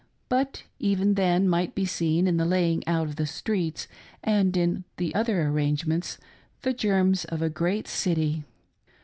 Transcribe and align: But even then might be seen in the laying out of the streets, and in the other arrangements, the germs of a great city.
But 0.29 0.63
even 0.79 1.13
then 1.13 1.47
might 1.47 1.75
be 1.75 1.85
seen 1.85 2.25
in 2.25 2.37
the 2.37 2.43
laying 2.45 2.83
out 2.87 3.05
of 3.07 3.17
the 3.17 3.27
streets, 3.27 3.87
and 4.23 4.57
in 4.57 4.83
the 4.97 5.13
other 5.13 5.43
arrangements, 5.43 6.17
the 6.63 6.73
germs 6.73 7.23
of 7.25 7.43
a 7.43 7.51
great 7.51 7.87
city. 7.87 8.43